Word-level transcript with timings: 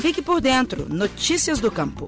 Fique 0.00 0.22
por 0.22 0.40
dentro. 0.40 0.88
Notícias 0.88 1.60
do 1.60 1.70
Campo. 1.70 2.06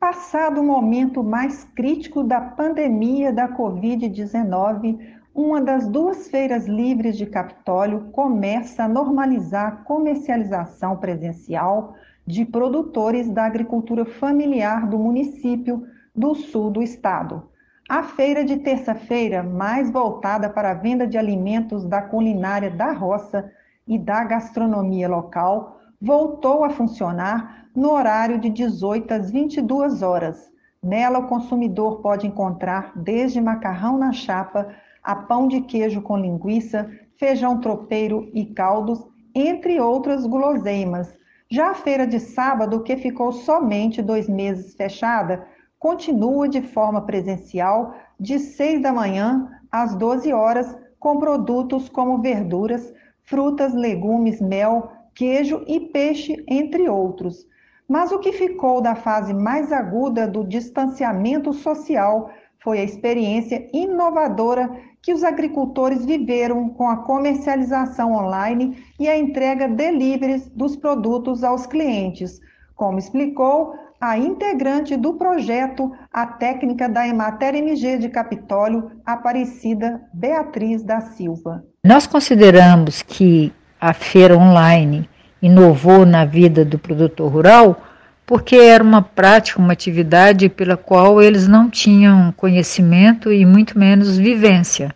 Passado 0.00 0.62
o 0.62 0.64
momento 0.64 1.22
mais 1.22 1.64
crítico 1.76 2.24
da 2.24 2.40
pandemia 2.40 3.30
da 3.30 3.46
Covid-19, 3.46 4.98
uma 5.34 5.60
das 5.60 5.86
duas 5.86 6.28
feiras 6.28 6.66
livres 6.66 7.18
de 7.18 7.26
Capitólio 7.26 8.08
começa 8.10 8.84
a 8.84 8.88
normalizar 8.88 9.66
a 9.66 9.76
comercialização 9.84 10.96
presencial 10.96 11.94
de 12.26 12.46
produtores 12.46 13.30
da 13.30 13.44
agricultura 13.44 14.06
familiar 14.06 14.88
do 14.88 14.98
município 14.98 15.86
do 16.16 16.34
sul 16.34 16.70
do 16.70 16.82
estado. 16.82 17.50
A 17.86 18.02
feira 18.02 18.46
de 18.46 18.56
terça-feira, 18.56 19.42
mais 19.42 19.90
voltada 19.90 20.48
para 20.48 20.70
a 20.70 20.74
venda 20.74 21.06
de 21.06 21.18
alimentos 21.18 21.84
da 21.84 22.00
culinária 22.00 22.70
da 22.70 22.92
roça 22.92 23.52
e 23.86 23.98
da 23.98 24.24
gastronomia 24.24 25.08
local, 25.08 25.78
voltou 26.00 26.64
a 26.64 26.70
funcionar 26.70 27.66
no 27.74 27.90
horário 27.90 28.38
de 28.38 28.48
18 28.50 29.12
às 29.12 29.30
22 29.30 30.02
horas. 30.02 30.50
Nela, 30.82 31.20
o 31.20 31.26
consumidor 31.26 32.00
pode 32.00 32.26
encontrar 32.26 32.92
desde 32.94 33.40
macarrão 33.40 33.96
na 33.96 34.12
chapa 34.12 34.68
a 35.02 35.14
pão 35.14 35.48
de 35.48 35.60
queijo 35.62 36.02
com 36.02 36.16
linguiça, 36.16 36.90
feijão 37.16 37.60
tropeiro 37.60 38.30
e 38.32 38.46
caldos, 38.46 39.06
entre 39.34 39.80
outras 39.80 40.26
guloseimas. 40.26 41.12
Já 41.50 41.70
a 41.70 41.74
feira 41.74 42.06
de 42.06 42.18
sábado, 42.20 42.82
que 42.82 42.96
ficou 42.96 43.32
somente 43.32 44.00
dois 44.00 44.28
meses 44.28 44.74
fechada, 44.74 45.46
continua 45.78 46.48
de 46.48 46.62
forma 46.62 47.02
presencial 47.02 47.94
de 48.18 48.38
6 48.38 48.80
da 48.82 48.92
manhã 48.92 49.50
às 49.70 49.94
12 49.94 50.32
horas, 50.32 50.76
com 50.98 51.18
produtos 51.18 51.88
como 51.88 52.22
verduras, 52.22 52.92
frutas, 53.24 53.74
legumes, 53.74 54.40
mel, 54.40 54.90
queijo 55.14 55.62
e 55.66 55.80
peixe, 55.80 56.44
entre 56.48 56.88
outros. 56.88 57.46
Mas 57.88 58.12
o 58.12 58.18
que 58.18 58.32
ficou 58.32 58.80
da 58.80 58.94
fase 58.94 59.34
mais 59.34 59.72
aguda 59.72 60.26
do 60.26 60.44
distanciamento 60.44 61.52
social 61.52 62.30
foi 62.62 62.80
a 62.80 62.84
experiência 62.84 63.68
inovadora 63.74 64.70
que 65.02 65.12
os 65.12 65.22
agricultores 65.22 66.04
viveram 66.04 66.70
com 66.70 66.88
a 66.88 66.96
comercialização 66.96 68.14
online 68.14 68.82
e 68.98 69.06
a 69.06 69.18
entrega 69.18 69.68
deliveries 69.68 70.48
dos 70.48 70.74
produtos 70.74 71.44
aos 71.44 71.66
clientes, 71.66 72.40
como 72.74 72.98
explicou 72.98 73.74
a 74.00 74.18
integrante 74.18 74.96
do 74.96 75.14
projeto, 75.14 75.92
a 76.10 76.26
técnica 76.26 76.88
da 76.88 77.06
Emater 77.06 77.54
MG 77.54 77.98
de 77.98 78.08
Capitólio, 78.08 78.90
Aparecida 79.04 80.02
Beatriz 80.12 80.82
da 80.82 81.00
Silva. 81.00 81.64
Nós 81.84 82.06
consideramos 82.06 83.02
que 83.02 83.52
a 83.78 83.92
feira 83.92 84.34
online 84.38 85.06
inovou 85.42 86.06
na 86.06 86.24
vida 86.24 86.64
do 86.64 86.78
produtor 86.78 87.30
rural 87.30 87.84
porque 88.24 88.56
era 88.56 88.82
uma 88.82 89.02
prática, 89.02 89.60
uma 89.60 89.74
atividade 89.74 90.48
pela 90.48 90.78
qual 90.78 91.20
eles 91.20 91.46
não 91.46 91.68
tinham 91.68 92.32
conhecimento 92.32 93.30
e 93.30 93.44
muito 93.44 93.78
menos 93.78 94.16
vivência. 94.16 94.94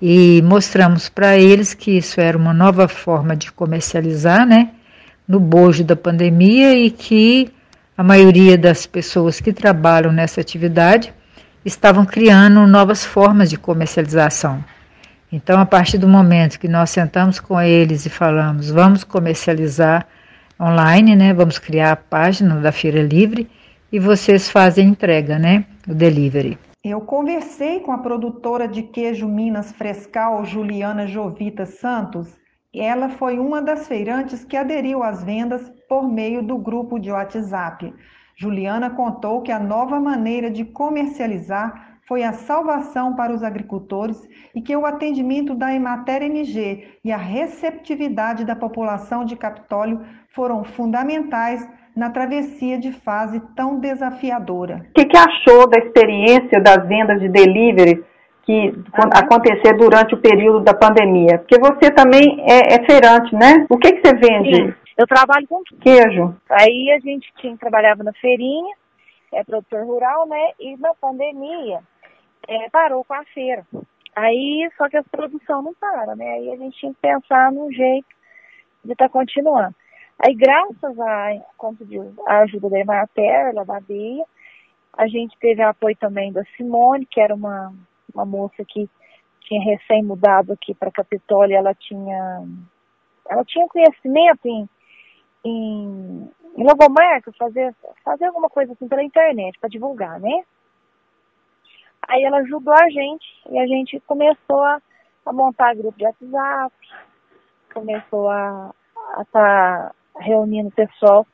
E 0.00 0.40
mostramos 0.42 1.08
para 1.08 1.36
eles 1.36 1.74
que 1.74 1.96
isso 1.96 2.20
era 2.20 2.38
uma 2.38 2.54
nova 2.54 2.86
forma 2.86 3.34
de 3.34 3.50
comercializar, 3.50 4.46
né, 4.46 4.68
no 5.26 5.40
bojo 5.40 5.82
da 5.82 5.96
pandemia 5.96 6.76
e 6.76 6.92
que 6.92 7.50
a 7.98 8.04
maioria 8.04 8.56
das 8.56 8.86
pessoas 8.86 9.40
que 9.40 9.52
trabalham 9.52 10.12
nessa 10.12 10.40
atividade 10.40 11.12
estavam 11.64 12.06
criando 12.06 12.64
novas 12.68 13.04
formas 13.04 13.50
de 13.50 13.56
comercialização. 13.56 14.62
Então, 15.32 15.60
a 15.60 15.66
partir 15.66 15.98
do 15.98 16.08
momento 16.08 16.60
que 16.60 16.68
nós 16.68 16.90
sentamos 16.90 17.40
com 17.40 17.60
eles 17.60 18.06
e 18.06 18.10
falamos, 18.10 18.70
vamos 18.70 19.02
comercializar 19.04 20.06
online, 20.60 21.16
né? 21.16 21.34
Vamos 21.34 21.58
criar 21.58 21.92
a 21.92 21.96
página 21.96 22.56
da 22.56 22.70
Feira 22.70 23.02
Livre 23.02 23.50
e 23.90 23.98
vocês 23.98 24.50
fazem 24.50 24.86
a 24.86 24.90
entrega, 24.90 25.38
né? 25.38 25.64
O 25.88 25.94
delivery. 25.94 26.58
Eu 26.84 27.00
conversei 27.00 27.80
com 27.80 27.92
a 27.92 27.98
produtora 27.98 28.68
de 28.68 28.82
queijo 28.82 29.26
Minas 29.26 29.72
Frescal, 29.72 30.44
Juliana 30.44 31.06
Jovita 31.06 31.64
Santos, 31.64 32.28
ela 32.74 33.08
foi 33.08 33.38
uma 33.38 33.62
das 33.62 33.86
feirantes 33.86 34.44
que 34.44 34.56
aderiu 34.56 35.02
às 35.02 35.22
vendas 35.22 35.70
por 35.88 36.08
meio 36.08 36.42
do 36.42 36.58
grupo 36.58 36.98
de 36.98 37.10
WhatsApp. 37.10 37.94
Juliana 38.36 38.90
contou 38.90 39.42
que 39.42 39.52
a 39.52 39.60
nova 39.60 40.00
maneira 40.00 40.50
de 40.50 40.64
comercializar 40.64 41.93
foi 42.06 42.22
a 42.22 42.32
salvação 42.32 43.14
para 43.14 43.32
os 43.32 43.42
agricultores 43.42 44.20
e 44.54 44.60
que 44.60 44.76
o 44.76 44.84
atendimento 44.84 45.54
da 45.54 45.74
Emater 45.74 46.22
MG 46.22 46.98
e 47.02 47.10
a 47.10 47.16
receptividade 47.16 48.44
da 48.44 48.54
população 48.54 49.24
de 49.24 49.36
Capitólio 49.36 50.04
foram 50.34 50.64
fundamentais 50.64 51.66
na 51.96 52.10
travessia 52.10 52.78
de 52.78 52.92
fase 52.92 53.40
tão 53.56 53.78
desafiadora. 53.78 54.84
O 54.90 54.92
que, 54.94 55.06
que 55.06 55.16
achou 55.16 55.68
da 55.68 55.78
experiência 55.78 56.60
das 56.60 56.86
vendas 56.86 57.20
de 57.20 57.28
delivery 57.28 58.04
que 58.42 58.52
uhum. 58.52 59.10
acontecer 59.14 59.74
durante 59.74 60.14
o 60.14 60.20
período 60.20 60.60
da 60.60 60.74
pandemia? 60.74 61.38
Porque 61.38 61.58
você 61.58 61.90
também 61.90 62.42
é, 62.42 62.74
é 62.74 62.84
feirante, 62.84 63.34
né? 63.34 63.64
O 63.70 63.78
que, 63.78 63.92
que 63.92 64.06
você 64.06 64.14
vende? 64.14 64.56
Sim, 64.56 64.74
eu 64.98 65.06
trabalho 65.06 65.46
com 65.48 65.62
queijo. 65.80 66.34
Aí 66.50 66.90
a 66.90 66.98
gente 66.98 67.32
tinha, 67.38 67.56
trabalhava 67.56 68.02
na 68.02 68.12
feirinha, 68.14 68.74
é 69.32 69.44
produtor 69.44 69.86
rural, 69.86 70.26
né? 70.26 70.50
E 70.58 70.76
na 70.76 70.92
pandemia 70.94 71.80
é, 72.48 72.70
parou 72.70 73.04
com 73.04 73.14
a 73.14 73.24
feira. 73.26 73.66
Aí, 74.14 74.70
só 74.76 74.88
que 74.88 74.96
a 74.96 75.02
produção 75.02 75.62
não 75.62 75.74
para, 75.74 76.14
né? 76.14 76.32
Aí 76.34 76.52
a 76.52 76.56
gente 76.56 76.78
tinha 76.78 76.94
que 76.94 77.00
pensar 77.00 77.50
num 77.50 77.70
jeito 77.72 78.06
de 78.84 78.92
estar 78.92 79.08
tá 79.08 79.12
continuando. 79.12 79.74
Aí, 80.18 80.34
graças 80.34 81.00
à 81.00 82.40
ajuda 82.42 82.70
da 82.70 82.78
Emater, 82.78 83.52
da 83.66 83.80
BIA, 83.80 84.24
a 84.92 85.08
gente 85.08 85.36
teve 85.40 85.60
apoio 85.62 85.96
também 85.96 86.32
da 86.32 86.44
Simone, 86.56 87.06
que 87.06 87.20
era 87.20 87.34
uma 87.34 87.72
uma 88.14 88.24
moça 88.24 88.64
que 88.66 88.88
tinha 89.40 89.62
recém 89.62 90.02
mudado 90.02 90.52
aqui 90.52 90.72
para 90.74 90.90
Capitólio, 90.90 91.56
ela 91.56 91.74
tinha 91.74 92.42
ela 93.28 93.44
tinha 93.44 93.66
conhecimento 93.68 94.46
em, 94.46 94.68
em, 95.44 96.30
em 96.56 96.62
logomarca, 96.62 97.32
fazer, 97.38 97.74
fazer 98.04 98.26
alguma 98.26 98.50
coisa 98.50 98.72
assim 98.72 98.86
pela 98.86 99.02
internet 99.02 99.58
para 99.58 99.70
divulgar, 99.70 100.20
né? 100.20 100.44
Aí 102.08 102.22
ela 102.22 102.38
ajudou 102.38 102.74
a 102.74 102.88
gente 102.90 103.26
e 103.50 103.58
a 103.58 103.66
gente 103.66 104.00
começou 104.00 104.62
a, 104.62 104.80
a 105.26 105.32
montar 105.32 105.74
grupo 105.74 105.96
de 105.98 106.04
WhatsApp, 106.04 106.74
começou 107.72 108.28
a 108.28 108.70
estar 109.20 109.24
tá 109.32 109.94
reunindo 110.18 110.70
pessoal 110.70 111.26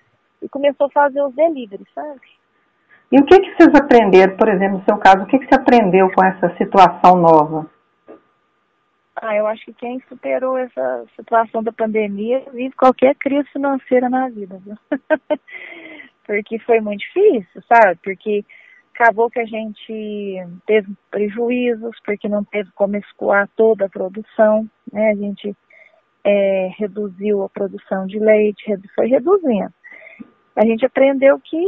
e 0.42 0.48
começou 0.48 0.86
a 0.86 0.91
fazer 0.91 1.22
os 1.22 1.34
deliveries, 1.34 1.88
sabe? 1.94 2.20
E 3.12 3.20
o 3.20 3.25
que, 3.25 3.41
que 3.41 3.54
vocês 3.56 3.75
aprenderam, 3.75 4.36
por 4.36 4.48
exemplo, 4.48 4.78
no 4.78 4.84
seu 4.84 4.97
caso, 4.98 5.25
o 5.25 5.26
que, 5.26 5.38
que 5.38 5.47
você 5.47 5.54
aprendeu 5.56 6.10
com 6.12 6.25
essa 6.25 6.56
situação 6.56 7.16
nova? 7.16 7.69
Ah, 9.16 9.37
eu 9.37 9.47
acho 9.47 9.64
que 9.64 9.72
quem 9.75 10.00
superou 10.08 10.56
essa 10.56 11.04
situação 11.16 11.62
da 11.62 11.72
pandemia 11.72 12.42
vive 12.52 12.75
qualquer 12.76 13.14
crise 13.16 13.48
financeira 13.50 14.08
na 14.08 14.28
vida, 14.28 14.58
viu? 14.64 14.76
porque 16.25 16.60
foi 16.60 16.81
muito 16.81 17.00
difícil, 17.00 17.60
sabe? 17.69 17.98
Porque 18.02 18.44
acabou 19.00 19.31
que 19.31 19.41
a 19.41 19.47
gente 19.47 20.37
teve 20.66 20.93
prejuízos, 21.11 21.97
porque 22.05 22.28
não 22.28 22.44
teve 22.44 22.71
como 22.72 22.97
escoar 22.97 23.49
toda 23.56 23.87
a 23.87 23.88
produção, 23.88 24.69
né? 24.93 25.11
A 25.11 25.15
gente 25.15 25.56
é, 26.22 26.71
reduziu 26.78 27.43
a 27.43 27.49
produção 27.49 28.06
de 28.06 28.19
leite, 28.19 28.62
foi 28.94 29.06
reduzindo. 29.06 29.72
A 30.55 30.65
gente 30.66 30.84
aprendeu 30.84 31.41
que 31.41 31.62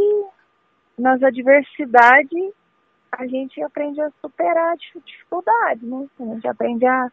nas 0.98 1.22
adversidades 1.22 2.52
a 3.10 3.26
gente 3.26 3.62
aprende 3.62 4.00
a 4.02 4.10
superar 4.20 4.72
a 4.72 4.76
dificuldade, 4.76 5.86
né? 5.86 6.06
A 6.20 6.24
gente 6.24 6.48
aprende 6.48 6.86
a, 6.86 7.08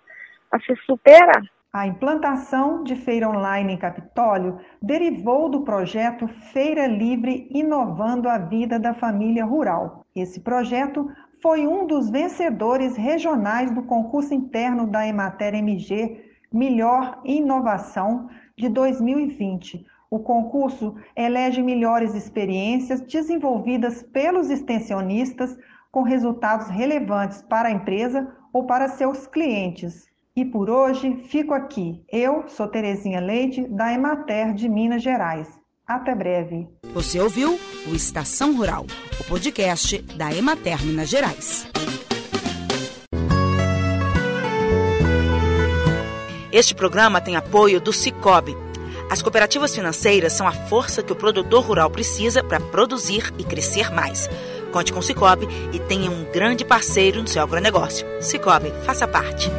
a 0.52 0.60
se 0.60 0.76
superar. 0.86 1.44
A 1.72 1.86
implantação 1.86 2.84
de 2.84 2.96
feira 2.96 3.30
online 3.30 3.74
em 3.74 3.78
Capitólio 3.78 4.58
derivou 4.82 5.48
do 5.50 5.62
projeto 5.62 6.28
Feira 6.52 6.88
Livre 6.88 7.48
Inovando 7.52 8.28
a 8.28 8.40
Vida 8.40 8.80
da 8.80 8.96
Família 8.96 9.46
Rural. 9.46 10.04
Esse 10.16 10.40
projeto 10.40 11.08
foi 11.42 11.68
um 11.68 11.86
dos 11.86 12.10
vencedores 12.10 12.98
regionais 12.98 13.72
do 13.72 13.84
concurso 13.84 14.34
interno 14.34 14.88
da 14.88 15.08
Emater 15.08 15.54
MG 15.54 16.26
Melhor 16.52 17.22
Inovação 17.24 18.28
de 18.58 18.68
2020, 18.68 19.86
o 20.10 20.18
concurso 20.18 20.96
elege 21.16 21.62
melhores 21.62 22.16
experiências 22.16 23.00
desenvolvidas 23.02 24.02
pelos 24.02 24.50
extensionistas 24.50 25.56
com 25.92 26.02
resultados 26.02 26.68
relevantes 26.68 27.44
para 27.44 27.70
a 27.70 27.72
empresa 27.72 28.36
ou 28.52 28.66
para 28.66 28.88
seus 28.88 29.28
clientes. 29.28 30.09
E 30.40 30.46
por 30.46 30.70
hoje 30.70 31.18
fico 31.28 31.54
aqui. 31.54 32.02
Eu 32.10 32.46
sou 32.48 32.66
Terezinha 32.66 33.20
Leite, 33.20 33.68
da 33.68 33.92
Emater 33.94 34.54
de 34.54 34.70
Minas 34.70 35.04
Gerais. 35.04 35.50
Até 35.86 36.16
breve. 36.16 36.66
Você 36.94 37.20
ouviu 37.20 37.60
o 37.86 37.94
Estação 37.94 38.56
Rural, 38.56 38.86
o 39.20 39.24
podcast 39.26 40.02
da 40.16 40.34
Emater 40.34 40.82
Minas 40.86 41.10
Gerais. 41.10 41.68
Este 46.54 46.74
programa 46.74 47.20
tem 47.20 47.36
apoio 47.36 47.82
do 47.82 47.92
Cicobi 47.92 48.56
As 49.12 49.22
cooperativas 49.22 49.76
financeiras 49.76 50.32
são 50.32 50.48
a 50.48 50.54
força 50.54 51.04
que 51.04 51.12
o 51.12 51.18
produtor 51.18 51.66
rural 51.66 51.92
precisa 51.92 52.42
para 52.42 52.62
produzir 52.62 53.34
e 53.38 53.44
crescer 53.44 53.92
mais. 53.92 54.30
Conte 54.72 54.94
com 54.94 55.00
o 55.00 55.04
Cicobi 55.04 55.50
e 55.74 55.80
tenha 55.80 56.10
um 56.10 56.32
grande 56.32 56.64
parceiro 56.64 57.22
no 57.22 57.28
seu 57.28 57.44
agronegócio. 57.44 58.08
Cicobi, 58.22 58.72
faça 58.86 59.06
parte. 59.06 59.52